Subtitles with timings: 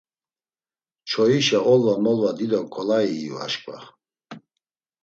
[1.09, 3.77] Çoyişa olva molva dido ǩolayi iyu aşǩva.